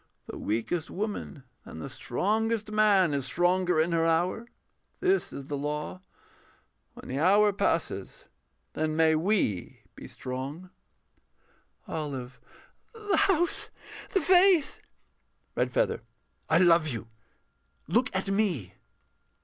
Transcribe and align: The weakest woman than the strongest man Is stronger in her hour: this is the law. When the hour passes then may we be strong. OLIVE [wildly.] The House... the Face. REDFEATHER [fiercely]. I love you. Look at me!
The 0.25 0.39
weakest 0.39 0.89
woman 0.89 1.43
than 1.63 1.77
the 1.77 1.87
strongest 1.87 2.71
man 2.71 3.13
Is 3.13 3.27
stronger 3.27 3.79
in 3.79 3.91
her 3.91 4.03
hour: 4.03 4.47
this 4.99 5.31
is 5.31 5.45
the 5.45 5.55
law. 5.55 6.01
When 6.95 7.07
the 7.07 7.19
hour 7.19 7.53
passes 7.53 8.27
then 8.73 8.95
may 8.95 9.13
we 9.13 9.83
be 9.93 10.07
strong. 10.07 10.71
OLIVE 11.87 12.39
[wildly.] 12.95 13.11
The 13.11 13.17
House... 13.17 13.69
the 14.15 14.21
Face. 14.21 14.81
REDFEATHER 15.55 15.97
[fiercely]. 15.97 16.07
I 16.49 16.57
love 16.57 16.87
you. 16.87 17.07
Look 17.87 18.09
at 18.15 18.31
me! 18.31 18.73